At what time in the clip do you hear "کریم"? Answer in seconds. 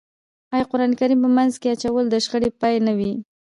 0.99-1.19